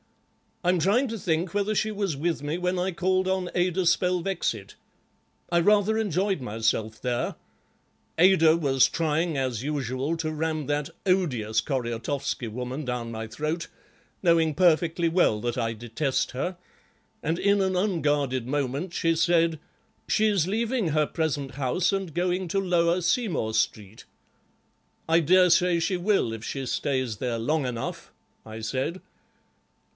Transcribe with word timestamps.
"I'm 0.63 0.77
trying 0.79 1.07
to 1.07 1.17
think 1.17 1.53
whether 1.53 1.73
she 1.73 1.91
was 1.91 2.15
with 2.17 2.41
me 2.43 2.57
when 2.59 2.77
I 2.77 2.91
called 2.91 3.27
on 3.27 3.49
Ada 3.55 3.81
Spelvexit. 3.85 4.73
I 5.51 5.59
rather 5.59 5.97
enjoyed 5.97 6.39
myself 6.39 7.01
there. 7.01 7.35
Ada 8.19 8.57
was 8.57 8.87
trying, 8.87 9.37
as 9.37 9.63
usual, 9.63 10.17
to 10.17 10.31
ram 10.31 10.65
that 10.67 10.89
odious 11.05 11.61
Koriatoffski 11.61 12.47
woman 12.47 12.83
down 12.85 13.11
my 13.11 13.25
throat, 13.27 13.67
knowing 14.21 14.53
perfectly 14.55 15.07
well 15.09 15.39
that 15.41 15.57
I 15.57 15.73
detest 15.73 16.31
her, 16.31 16.57
and 17.23 17.37
in 17.39 17.61
an 17.61 17.75
unguarded 17.75 18.47
moment 18.47 18.93
she 18.93 19.15
said: 19.15 19.59
'She's 20.07 20.47
leaving 20.47 20.89
her 20.89 21.07
present 21.07 21.55
house 21.55 21.91
and 21.91 22.13
going 22.13 22.47
to 22.49 22.59
Lower 22.59 23.01
Seymour 23.01 23.53
Street.' 23.53 24.05
'I 25.09 25.19
dare 25.21 25.49
say 25.51 25.79
she 25.79 25.97
will, 25.97 26.33
if 26.33 26.43
she 26.43 26.65
stays 26.67 27.17
there 27.17 27.39
long 27.39 27.65
enough,' 27.67 28.11
I 28.45 28.61
said. 28.61 29.01